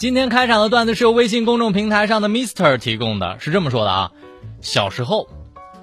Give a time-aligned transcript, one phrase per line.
[0.00, 4.10] 今天开场的段子是由微信公众平台上的 Mister 提供的，是这么说的啊：
[4.62, 5.28] 小时候，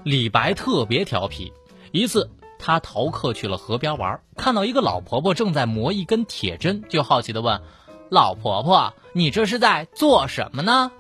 [0.04, 1.54] 李白特别调皮。
[1.92, 7.62] 一次，他逃课去了河边玩，看到一个老婆婆正在磨一根铁针，就好奇的问
[8.10, 10.92] ：“老婆婆，你这是在做什么呢？”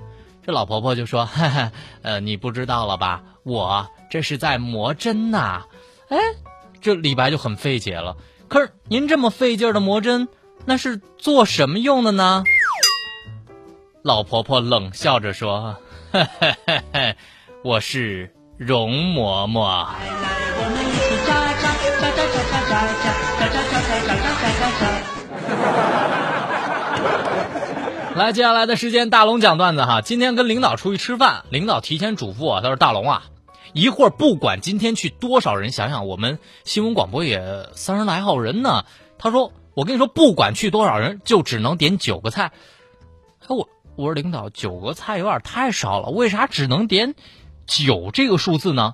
[0.45, 1.71] 这老婆婆就说：“哈哈，
[2.03, 3.23] 呃，你不知道了吧？
[3.41, 5.65] 我这是在磨针呐。”
[6.09, 6.19] 哎，
[6.81, 8.15] 这李白就很费解了。
[8.47, 10.27] 可是您这么费劲的磨针，
[10.65, 12.43] 那是做什么用的呢？
[14.07, 15.75] 老婆婆冷笑着说
[16.13, 17.15] ：“嘿嘿嘿嘿，
[17.61, 19.85] 我是容嬷嬷。
[28.15, 29.99] ”来，接下来的时间，大龙讲段子哈。
[29.99, 33.23] 今天跟领导出去吃饭，领导提前嘱咐我，他说：“大龙啊，
[33.73, 38.85] 一会儿不管今天去多少人，想想我们新闻广播也三十来号人呢。”
[39.19, 42.53] 他说：“我跟你说，不管去多少人，就只能点九个菜。”
[43.47, 47.15] 哎，我我说领导，九个菜有点太少了，为啥只能点
[47.65, 48.93] 九这个数字呢？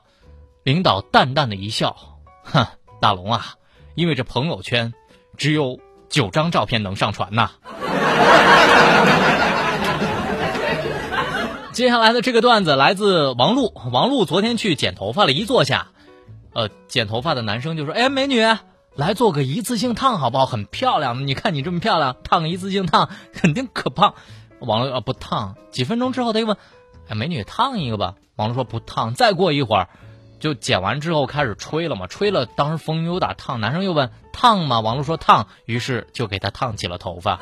[0.64, 2.66] 领导淡淡的一笑，哼，
[3.02, 3.56] 大龙啊，
[3.96, 4.94] 因为这朋友圈
[5.36, 7.52] 只有九张照片能上传呐。
[11.74, 13.74] 接下来的这个段子来自王璐。
[13.92, 15.88] 王璐昨天去剪头发了，一坐下，
[16.54, 18.42] 呃，剪头发的男生就说：“哎，美女，
[18.96, 20.46] 来做个一次性烫好不好？
[20.46, 24.14] 很漂亮，你看你这么漂亮，烫个一次性烫肯定可胖。”
[24.66, 25.56] 王璐啊，不烫。
[25.72, 26.58] 几分钟之后，他又问
[27.10, 29.90] ：“哎，美女，烫一个吧？”王璐说：“不烫。”再过一会儿，
[30.40, 33.60] 就剪完之后开始吹了嘛，吹了，当时风有点烫。
[33.60, 37.40] 男生又问：“烫吗？”王璐说：“烫。”于是就给他烫起了头发。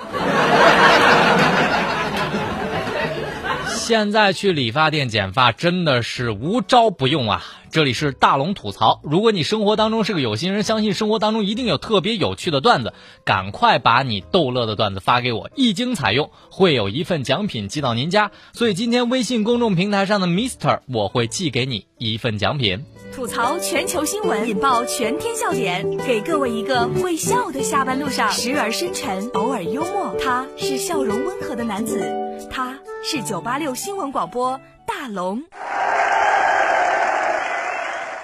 [3.91, 7.43] 现在去理发店剪发真的是无招不用啊！
[7.71, 9.01] 这里是大龙吐槽。
[9.03, 12.93] 如果你生活当中是个有心人，相信生活当中一定有特别有趣的段子，
[13.25, 18.31] 赶快把你逗乐的段子发给我，一经采用会有一份奖品寄到您家。
[18.53, 22.85] 所以今天微信公众平台上的 Mister，我会寄给你一份奖品。
[23.13, 30.15] 吐槽全球新闻，引爆全天笑点，给各位一个会笑的下班路上，时而深沉，偶尔幽默。
[30.17, 32.01] 他是笑容温和的男子，
[32.49, 35.41] 他是九八六新闻广播大龙。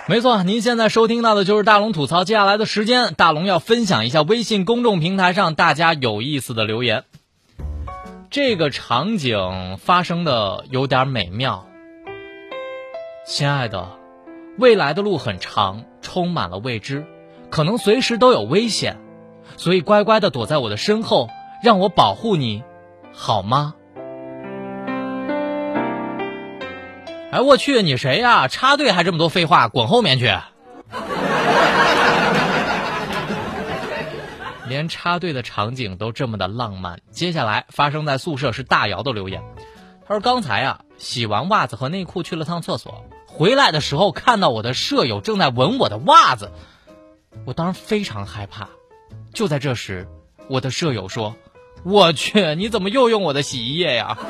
[0.05, 2.23] 没错，您现在收听到的就是大龙吐槽。
[2.23, 7.05] 接下来的时间，大龙要分享一下微信公众平台上大家有意思的留言。
[8.29, 11.65] 这个场景发生的有点美妙，
[13.25, 13.89] 亲爱的。
[14.59, 17.05] 未来的路很长，充满了未知，
[17.49, 18.97] 可能随时都有危险，
[19.55, 21.29] 所以乖乖的躲在我的身后，
[21.63, 22.63] 让我保护你，
[23.11, 23.73] 好吗？
[27.37, 28.47] 哎，我去，你谁呀？
[28.47, 30.35] 插队还这么多废话，滚后面去！
[34.67, 36.99] 连插队的场景都这么的浪漫。
[37.11, 39.43] 接下来发生在宿舍是大姚的留言，
[40.07, 46.51] 他说：“刚才啊，洗完袜子和内裤去了趟厕所。”回来的时候看到我的舍友正在闻我的袜子，
[47.45, 48.69] 我当时非常害怕。
[49.31, 50.07] 就在这时，
[50.49, 51.35] 我的舍友说
[51.85, 54.17] ：“我去，你怎么又用我的洗衣液呀？”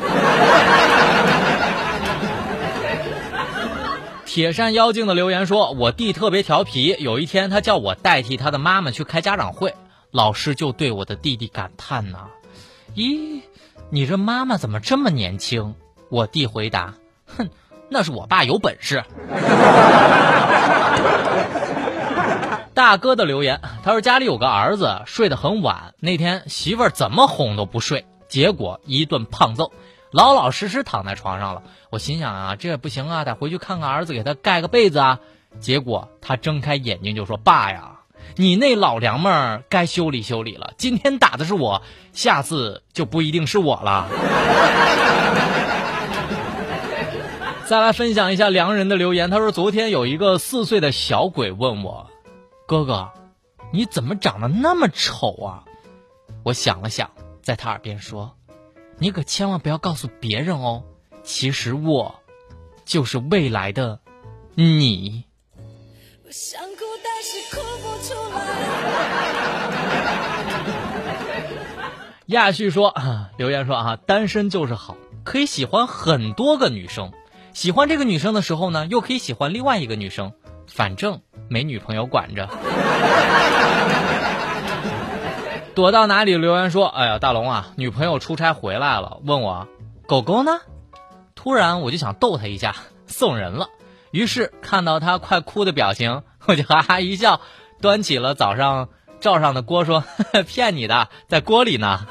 [4.27, 9.73] 铁扇妖精的留言说：“我弟特别调皮，有一天他叫我代替他的妈妈去开家长会，
[10.11, 12.27] 老师就对我的弟弟感叹呐
[12.93, 13.39] ：‘咦，
[13.89, 15.75] 你这妈妈怎么这么年轻？’
[16.11, 16.93] 我弟回答
[17.25, 17.49] ：‘哼。’”
[17.89, 19.01] 那是我爸有本事。
[22.73, 29.71] 大哥的留言，他说家里有个儿子睡得很晚，那天媳妇儿怎么哄都不睡，结果一顿胖揍，
[30.12, 31.63] 老老实实躺在床上了。
[31.89, 35.19] 我心想啊，这也不行啊，得回去看看儿子，给他盖个被子啊。
[35.59, 38.01] 结果他睁开眼睛就说：“爸呀，
[38.36, 40.74] 你那老娘们儿该修理修理了。
[40.77, 41.81] 今天打的是我，
[42.13, 44.07] 下次就不一定是我了。
[47.65, 52.09] ”再来分享一下良人的留言，他说：“昨天有一个四岁的小鬼问我，
[52.65, 53.09] 哥哥，
[53.71, 55.63] 你怎么长得那么丑啊？”
[56.45, 57.09] 我想了想，
[57.42, 58.37] 在他耳边说
[58.99, 60.83] ：“你可千万不要告诉别人哦，
[61.23, 62.19] 其实我
[62.85, 63.99] 就是未来的
[64.55, 65.23] 你。”
[72.27, 77.13] 亚旭说啊，留言说啊，单身就是好，可以喜欢很多个女生，
[77.53, 80.33] 喜欢这个女生的时候呢，又可以喜欢另外一个女生，
[80.67, 82.49] 反正没女朋友管着。
[85.77, 86.35] 躲到哪里？
[86.38, 89.68] 留言说，哎呀，大龙啊，女朋友出差回来了，问我
[90.07, 90.59] 狗狗呢？
[91.35, 92.74] 突然我就想逗他一下，
[93.06, 93.69] 送人了。
[94.09, 97.41] 于是看到他快哭的表情，我就哈哈一笑，
[97.79, 98.89] 端起了早上
[99.19, 100.03] 灶上的锅，说
[100.47, 102.07] ：“骗你的，在锅里呢。”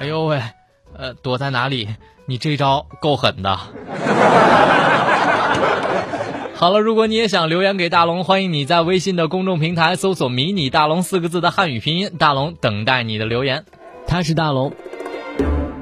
[0.00, 0.42] 哎呦喂，
[0.98, 1.94] 呃，躲在哪里？
[2.26, 3.56] 你这招够狠的。
[6.62, 13.64] 好了，如果你也想留言给大龙，欢迎你在微信的公众平台搜索“迷你大龙”四个字的汉语拼音，大龙等待你的留言。
[14.06, 14.72] 他是大龙，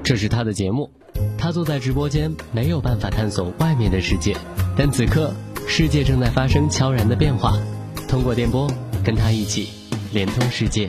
[0.03, 0.91] 这是他的节目。
[1.37, 4.35] 他坐在直播间，没有办法探索外面的世界，
[4.75, 5.35] 但此刻
[5.69, 7.53] 世界正在发生悄然的变化。
[8.09, 8.67] 通过电波，
[9.05, 9.69] 跟他一起
[10.15, 10.89] 连通世界。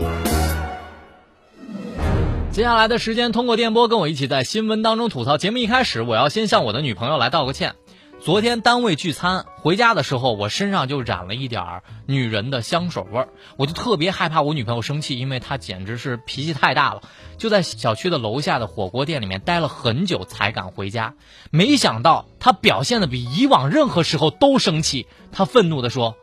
[2.53, 5.37] 接下来的时间，通过电波跟我一起在新闻当中吐槽。
[5.37, 7.75] 节目一开始，我要先向我的女朋友来道个歉。
[8.23, 17.01] 昨天单位聚餐回家的时候，我身上就染了一点儿女人的香水味儿，我就特别害怕我女朋友生气，因为她简直是脾气太大了，
[17.39, 21.15] 就在小区的楼下的火锅店里面待了很久才敢回家。
[21.49, 26.15] 没想到她表现的比以往任何时候都生气，她愤怒地说：“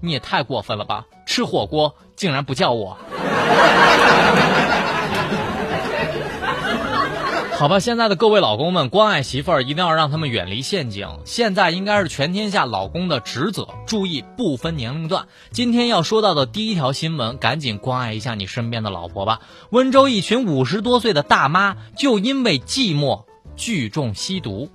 [0.00, 2.96] 你也太过分了吧，吃火锅竟然不叫我。”
[7.60, 11.06] 好吧，现在的各位老公们，关爱媳妇儿一定要让他们远离陷阱。
[11.26, 15.26] 现在应该是全天下老公的职责，注意不分年龄段。
[15.50, 19.40] 今天要说到的第一条新闻，赶紧关爱一下你身边的老婆吧。
[19.68, 23.24] 温州一群五十多岁的大妈，就因为寂寞
[23.56, 24.70] 聚众吸毒。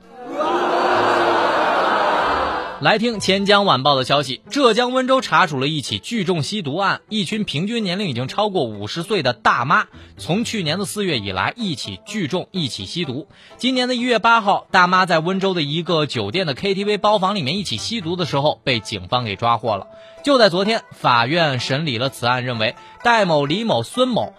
[2.82, 9.86] 来听钱江晚报的消息，浙江温州查处了一起聚众吸毒案，一群平均年龄已经超过五十岁的大妈，
[10.18, 13.28] 从去年的四月以来一起聚众一起吸毒。
[13.58, 19.88] 今年的一月八号，大妈在温州的一个酒店的 KTV 包房里面一起吸毒的时候，被警方给抓获了。
[20.24, 24.34] 就在昨天，法院审理了此案，认为戴某、李某、孙某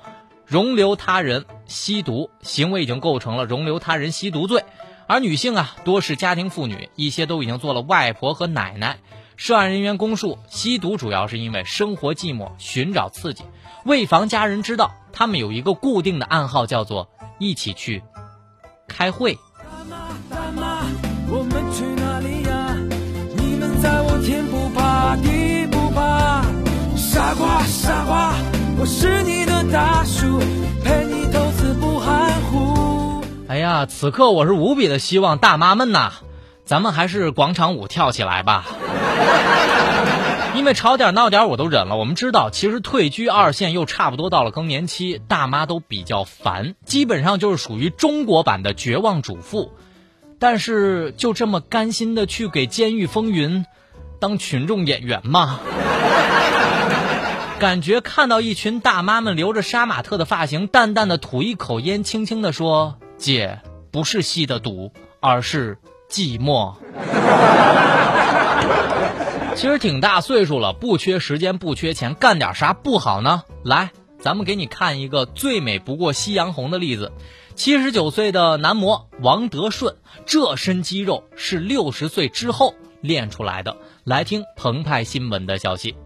[0.44, 4.62] 容留他人吸毒行为已经构成了容留他人吸毒罪。
[5.08, 8.98] 而女性啊，多是家庭妇女，一些都已经做了外婆和奶奶。
[9.36, 13.44] 涉案人员供述，吸毒主要是因为生活寂寞，寻找刺激。
[13.84, 17.08] 为防家人知道，他们有一个固定的暗号，叫做
[17.38, 18.02] “一起去
[18.88, 19.38] 开会”。
[20.28, 20.86] 大妈，
[21.28, 22.74] 我们去哪里呀？
[23.36, 26.42] 你们在往天不怕地不怕。
[26.96, 28.34] 傻瓜傻瓜，
[28.78, 30.40] 我是你的大叔，
[30.82, 32.95] 陪你投资不含糊。
[33.48, 36.12] 哎呀，此刻我是无比的希望大妈们呐，
[36.64, 38.64] 咱们还是广场舞跳起来吧。
[40.56, 41.96] 因为吵点闹点我都忍了。
[41.96, 49.72] 我们知道，其实退居二线又差不多到了更年期，大妈都比较烦，基本上就是属于中国版的绝望主妇。
[50.38, 53.64] 但是就这么甘心的去给《监狱风云》
[54.18, 55.60] 当群众演员吗？
[57.60, 62.98] 感觉看到一群大妈们留着杀马特的发型，淡淡的吐一口烟，轻轻的说。
[63.18, 63.60] 姐
[63.90, 65.78] 不是吸的毒，而是
[66.08, 66.74] 寂寞。
[69.56, 73.42] 其实挺大岁数了，不缺时间，不缺钱，干点啥不好呢？
[73.64, 77.12] 来，咱们给你看一个最美不过夕阳红的例子。
[77.54, 79.96] 七十九岁的男模王德顺，
[80.26, 83.78] 这身肌肉是六十岁之后练出来的。
[84.04, 85.96] 来听澎湃新闻的消息。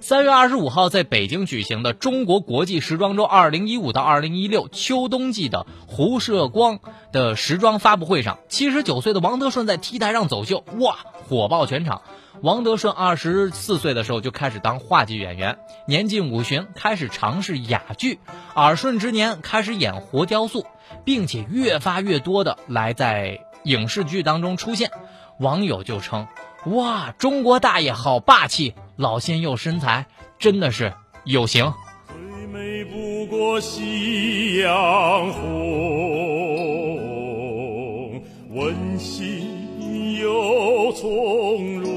[0.00, 6.80] 三月二十五号，在北京举行的中国国际时装周二零一五到二零一六秋冬季的胡射光
[7.12, 10.98] 的时装发布会上，七十九岁的王德顺在 T 台上走秀，哇，
[11.28, 12.02] 火爆全场。
[12.42, 18.20] 王德顺二十四岁的时候就开始当话剧演员，年近五旬开始尝试哑剧，
[18.54, 20.66] 耳顺之年开始演活雕塑，
[21.04, 24.90] 并且越发越多的来在影视剧当中出现。
[25.38, 26.26] 网友就称
[26.66, 30.06] ：“哇，中国大爷好霸气！”老鲜肉身材
[30.38, 30.92] 真的是
[31.24, 31.72] 有型。
[32.08, 35.42] 最美不过夕阳红，
[38.50, 41.96] 温馨又从容。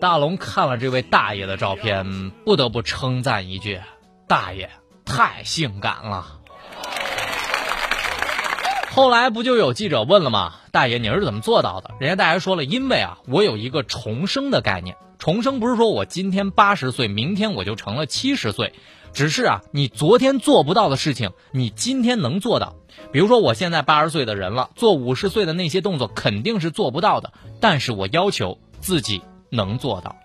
[0.00, 3.78] 大龙看了这位大爷的照片，不得不称赞一句：
[4.26, 4.70] 大爷
[5.04, 6.39] 太性感了。
[8.92, 10.54] 后来不就有记者问了吗？
[10.72, 11.92] 大爷，你是怎么做到的？
[12.00, 14.96] 人家大爷说了，因为啊，我有一个重生的概念。
[15.16, 18.74] 重生不是说我今天八十岁，明天我就成了七十岁，
[19.12, 22.74] 只是啊，你昨天做不到的事情，你今天能做到。
[23.12, 30.16] 比如说，我现在八十岁的人了，做五十岁的那些动作肯定是做不到的，但是我要求自己能做到。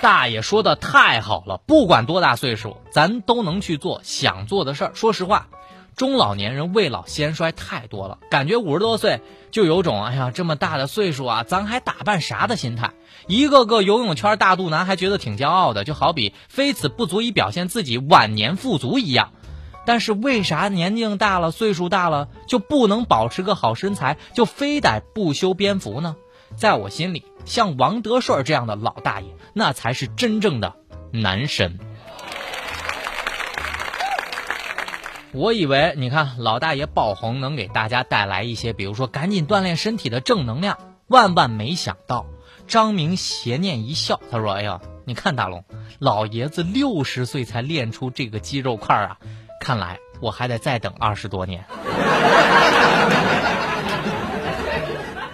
[0.00, 4.92] 大爷说的太好了，不管多大岁数，咱都能去做想做的事儿。
[4.94, 5.48] 说实话，
[5.96, 9.20] 中老年人未老先衰太多了，感觉五十多岁
[9.50, 12.92] 就有种哎呀这么大的岁数啊，咱还打扮啥的心态。
[13.26, 19.32] 一个个游泳圈大肚腩还觉得挺骄傲的，就好比非此不足以表现自己晚年富足一样。
[19.84, 26.16] 但是为啥年龄大了、岁数大了就不能保持个好身材，就非得不修边幅呢？
[26.56, 30.74] 在我心里，像王德顺这样的老大爷，那才是真正的
[31.10, 31.78] 男神。
[35.34, 42.26] 我以为，你看老大爷爆红能给大家带来一些，比如说赶紧锻炼身体的正能量，万万没想到，
[42.66, 45.64] 张明邪念一笑，他说：“哎呀，你看大龙，
[45.98, 49.16] 老爷子六十岁才练出这个肌肉块啊，
[49.60, 51.64] 看来我还得再等二十多年。”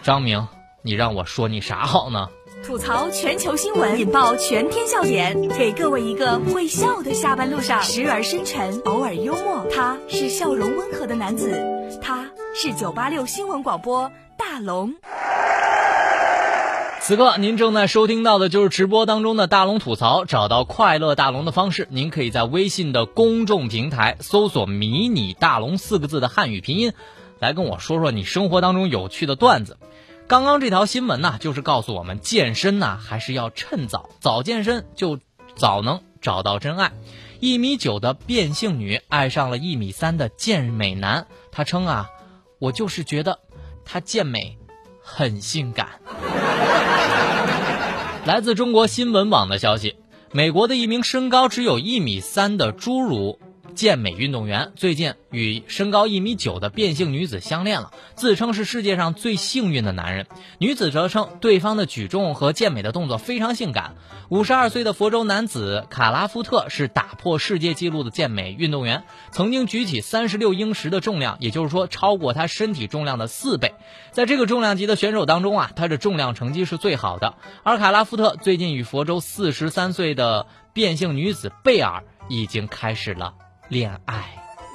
[0.03, 0.47] 张明。
[0.81, 2.29] 你让我说你啥好呢？
[2.69, 9.67] 吐槽全球新闻，引爆全天笑点，给各位一个会笑的下班路上，时而深沉，偶尔幽默。
[9.75, 11.51] 他是笑容温和的男子，
[12.03, 14.93] 他是九八六新闻广播大龙。
[17.01, 20.27] 此刻您正在收听到的就是直播当中的大龙吐槽。
[20.27, 26.93] 找到快乐大龙的方式，您可以在微信的公众平台搜索“迷你大龙”四个字的汉语拼音，
[27.39, 29.79] 来跟我说说你生活当中有趣的段子。
[30.29, 35.19] 刚刚这条新闻呢，就是告诉我们健身呢还是要趁早，早健身就
[35.57, 36.93] 早能找到真爱。
[37.41, 42.11] 一米九的变性女爱上了一米三的健美男，她称啊，
[42.59, 43.39] 我就是觉得
[43.87, 44.59] 他健美
[45.03, 45.89] 很性感。
[48.27, 49.97] 来自中国新闻网的消息，
[50.31, 53.39] 美国的一名身高只有一米三的侏儒。
[53.79, 60.27] 健美运动员最近与身高一米九的变性女子相恋了，自称是世界上最幸运的男人。
[60.59, 63.95] 女子则称对方的举重和健美的动作非常性感。
[64.31, 73.75] 五十二岁的佛州男子卡拉夫特是打破世界纪录的健美运动员，曾经举起三十六英尺的重量，也就是说超过他身体重量的四倍。
[74.11, 77.37] 在这个重量级的选手当中啊，他的重量成绩是最好的。
[77.63, 83.35] 而卡拉夫特最近与佛州四十三岁的变性女子贝尔已经开始了。
[83.69, 84.25] 恋爱。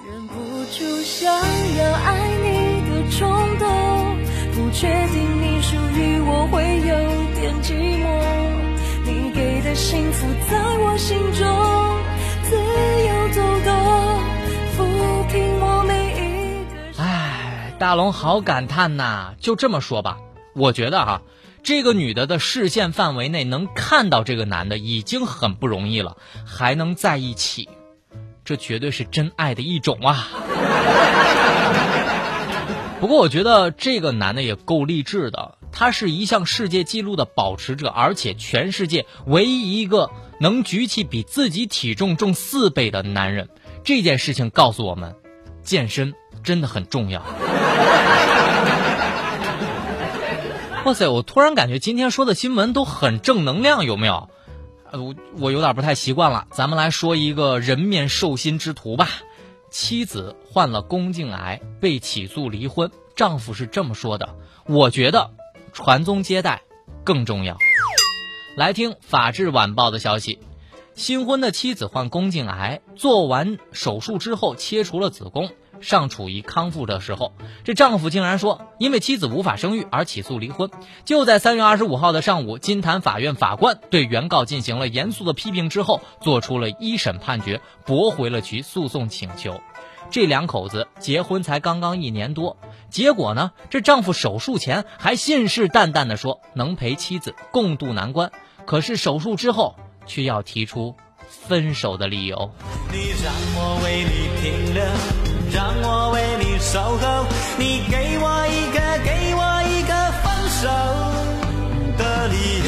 [0.05, 0.33] 忍不
[0.65, 3.67] 住想要爱你的冲动，
[4.53, 6.93] 不确定你属于我会有
[7.39, 7.73] 点寂
[8.03, 8.05] 寞。
[9.05, 11.41] 你给的幸福在我心中
[12.43, 12.55] 自
[13.07, 13.71] 由走动，
[14.75, 14.77] 抚
[15.31, 17.01] 平我每一个。
[17.01, 19.33] 唉，大龙好感叹呐！
[19.39, 20.17] 就这么说吧，
[20.53, 21.21] 我觉得哈，
[21.63, 27.69] 这个女的的视线范围内能看到这个男的已经很不容易了，还能在一起。
[28.45, 30.27] 这绝对是真爱的一种啊！
[32.99, 43.49] 不过我觉得这个男的也够励志的，他是一项世界纪录的保持者，而且全世界唯一一个能举起比自己体重重四倍的男人。
[43.83, 45.15] 这件事情告诉我们，
[45.63, 47.21] 健身真的很重要。
[50.85, 54.29] 哇塞，我突然感觉今天说的新闻都很正能量，有没有？
[54.93, 59.09] 我我有点不太习惯了，咱们来说一个人面兽心之徒吧。
[59.71, 62.91] 妻子患了宫颈癌，被起诉离婚。
[63.15, 64.35] 丈夫是这么说的
[64.67, 65.31] ：“我觉得
[65.71, 66.61] 传宗接代
[67.03, 67.57] 更重要。”
[68.55, 70.37] 来听《法制晚报》的消息：
[70.93, 75.49] 新婚的妻子患宫颈癌，做完手术之后切除了子宫。
[75.81, 80.69] 尚处于康复的时候，这丈夫竟然说因为妻子无法生育而起诉离婚。
[81.05, 89.59] 就在三月二十五号的上午，金坛法院法官对原告进行了严肃的批评之后，做出了一审判决，驳回了其诉讼请求。
[90.09, 92.57] 这两口子结婚才刚刚一年多，
[92.89, 98.31] 结果呢，这丈夫手术前还信誓旦旦地说能陪妻子共度难关，
[98.65, 99.75] 可是手术之后
[100.05, 100.95] 却要提出
[101.27, 102.51] 分手的理由。
[102.91, 105.32] 你让我为你停留。
[105.53, 107.27] 让我为你守候，
[107.59, 109.93] 你给我一个，给我一个
[110.23, 110.67] 分手
[111.95, 112.65] 的理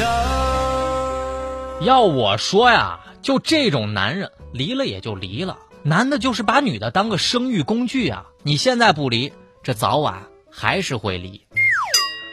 [1.80, 1.84] 由。
[1.84, 5.58] 要我说呀，就这种男人，离了也就离了。
[5.82, 8.26] 男的就是把女的当个生育工具啊！
[8.44, 9.32] 你现在不离，
[9.64, 11.44] 这早晚还是会离。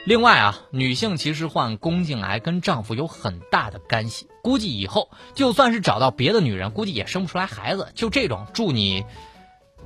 [0.06, 7.88] 另外啊，女性其实患宫颈癌跟丈夫有很大的干系，估计以后就算是找到别的女人，估计也生不出来孩子。
[7.96, 9.04] 就这种，祝你。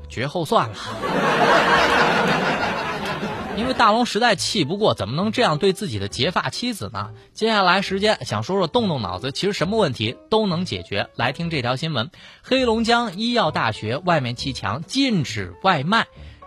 [0.10, 0.76] 绝后算了，
[3.58, 7.10] 因为大龙实在气不过，怎么能这样对自己的结发妻子呢？
[7.34, 11.10] 接下来时间想说说动动脑子，其实什么问题都能解决。
[11.16, 12.12] 来听这条新闻：
[12.44, 16.06] 黑龙江医药大学外面砌墙禁止外卖，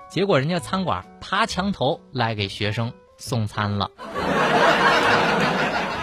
[0.09, 3.91] 结果人家餐馆爬墙头来给学生送餐了。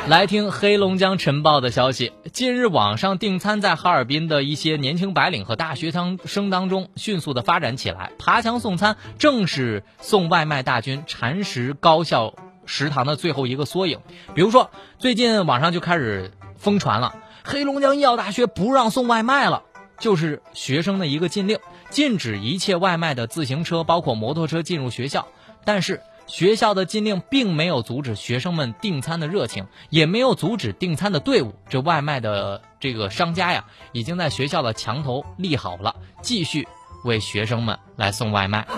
[0.08, 2.14] 来听黑龙江晨报的消息。
[2.32, 12.36] 近日，网上订餐在哈尔滨的一些年轻白领和大学生生当中迅速的发展起来，爬墙送餐正是送外卖大军蚕食高校
[12.66, 14.00] 食堂的最后一个缩影。
[14.34, 19.64] 比如说，最近网上就开始疯传了，黑龙江医药大学不让送外卖了，
[20.00, 21.60] 就是学生的一个禁令，
[21.90, 25.28] 禁止一切外卖的自行车，包括摩托车进入学校。
[25.66, 26.00] 但是。
[26.28, 31.56] 学校的禁令并没有阻止学生们订餐的热情，也没有阻止订餐的队伍。
[31.70, 36.68] 这外卖的这个商家呀，已经在学校的墙头立好了，继续
[37.04, 38.68] 为学生们来送外卖。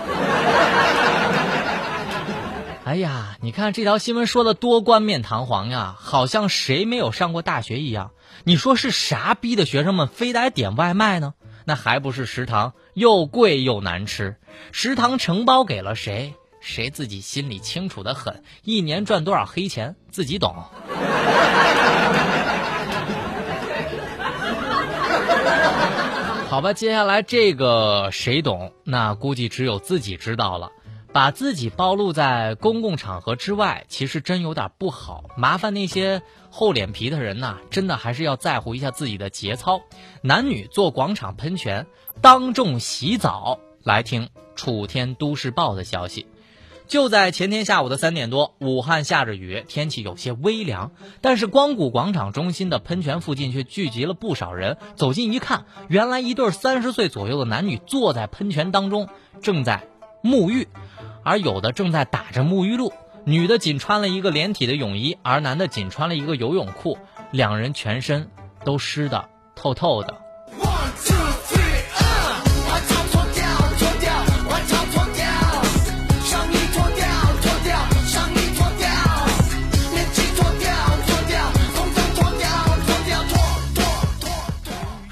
[2.84, 8.12] 哎呀，你看这条新闻说的多冠冕堂皇呀，好像谁没有上过大学一样。
[8.44, 11.34] 你说是啥逼的学生们非得点外卖呢？
[11.66, 14.36] 那还不是食堂又贵又难吃，
[14.72, 16.34] 食堂承包给了谁？
[16.60, 20.54] 谁自己心里清楚的很，一年赚多少黑钱自己懂。
[26.48, 28.72] 好吧，接下来这个谁懂？
[28.84, 30.70] 那估计只有自己知道了。
[31.12, 35.24] 把自己暴露在公共场合之外，其实真有点不好。
[35.36, 39.80] 麻烦那些厚脸皮的人呐，真的还是要在乎一下自己的节操。
[40.22, 41.88] 男女坐广场喷泉，
[42.20, 43.58] 当众洗澡。
[43.82, 46.28] 来听楚天都市报的消息。
[46.90, 54.76] 就在前天下午的三点多，武汉下着雨，天气有些微凉，但是光谷广场中心的喷泉附近却聚集了不少人。
[54.96, 59.08] 走近一看，原来一对三十岁左右的男女坐在喷泉当中，
[59.40, 59.84] 正在
[60.20, 60.66] 沐浴，
[61.22, 62.92] 而有的正在打着沐浴露。
[63.24, 66.98] 女的仅穿了一个连体的泳衣，而男的仅穿了一个游泳裤，
[67.30, 68.28] 两人全身
[68.64, 70.19] 都湿的透透的。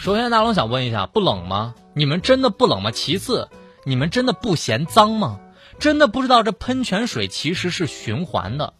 [0.08, 1.74] 首先，大龙想问一下，不冷吗？
[1.92, 2.90] 你们真的不冷吗？
[2.90, 3.50] 其次，
[3.84, 5.38] 你们真的不嫌脏吗？
[5.78, 8.72] 真的不知道这喷泉水其实是循环的。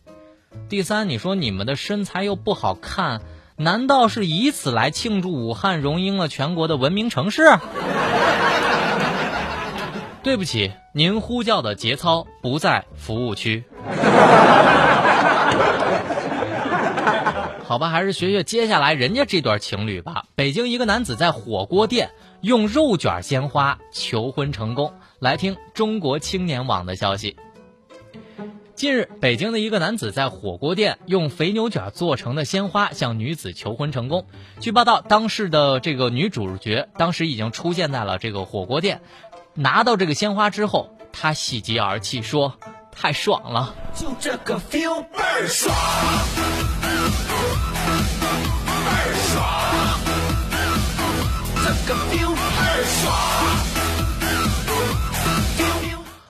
[0.70, 3.20] 第三，你说你们的身材又不好看，
[3.56, 7.42] 难道是以此来庆祝武汉荣膺了全国的文明城市？
[10.24, 13.64] 对不起，您呼叫的节操不在服务区。
[17.68, 20.24] 好吧，还是学学接下来人家这段情侣吧。
[20.34, 24.94] 北京一个男子在火锅店用肉卷鲜花求婚成功。
[25.18, 27.36] 来听中国青年网的消息。
[28.74, 34.26] 近日，北京的一个男子在火锅店用肥牛卷做成的鲜花向女子求婚成功。
[34.60, 39.02] 据报道，当时的这个女主角当时已经出现在了这个火锅店，
[39.52, 42.54] 拿到这个鲜花之后，她喜极而泣说
[42.90, 45.76] ：“太爽了，就这个 feel 倍儿爽。”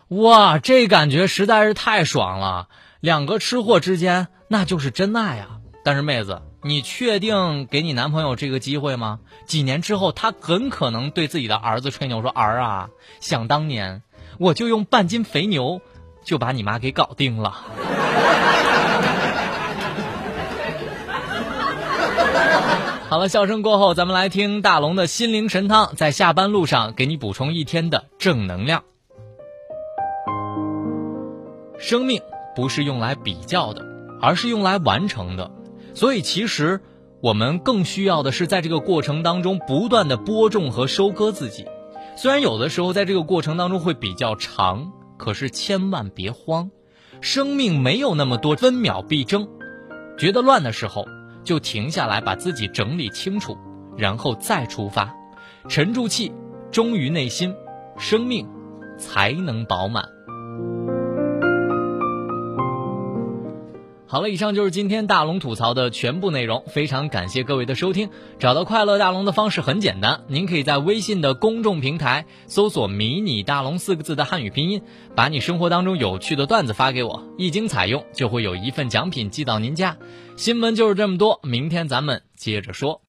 [0.09, 2.69] 哇，这感觉实在是太爽了！
[3.01, 5.59] 两个吃货之间，那就是真爱啊！
[5.85, 9.21] 但是妹子，你确定给你男朋友这个机会吗？
[9.47, 12.89] 几年之后，他很可能对自己的儿子吹牛说：“儿啊，
[13.21, 14.03] 想当年，
[14.39, 15.81] 我就用半斤肥牛，
[16.25, 17.65] 就把你妈给搞定了。”
[23.09, 28.85] 好了，笑声过后，咱们来听大龙的心灵神汤，在下班路上给你补充一天的正能量。
[31.79, 32.21] 生命
[32.55, 33.83] 不是用来比较的，
[34.21, 35.51] 而是用来完成的。
[35.95, 36.83] 所以，其实
[37.23, 41.65] 我们更需要的是在这个过程当中不断的播种和收割自己。
[42.15, 46.71] 虽然有的时候在这个过程当中会比较长，可是千万别慌，
[47.23, 49.49] 生命没有那么多分秒必争。
[50.19, 51.07] 觉得乱的时候。
[51.49, 53.57] 就停下来，把自己整理清楚，
[53.97, 55.15] 然后再出发，
[55.67, 56.31] 沉住气，
[56.71, 57.55] 忠于内心，
[57.97, 58.47] 生命
[58.99, 60.05] 才能饱满。
[64.07, 68.11] 好了，以上就是今天大龙吐槽的全部内容，非常感谢各位的收听。
[68.39, 74.83] 找到快乐大龙的方式很简单，您可以在微信的公众平台搜索“迷你大龙”四个字的汉语拼音，
[75.15, 79.97] 把你生活当中有趣的段子发给我，一经采用，就会有一份奖品寄到您家。
[80.39, 83.03] 新闻就是这么多，明天咱们接着说。